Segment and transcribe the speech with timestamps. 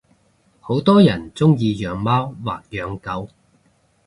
[0.59, 3.29] 好多人鐘意養貓或養狗